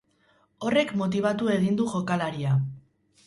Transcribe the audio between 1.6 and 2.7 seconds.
du jokalaria.